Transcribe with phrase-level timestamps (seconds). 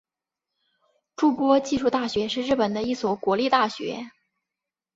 [1.15, 4.09] 筑波技术大学是日本的一所国立大学。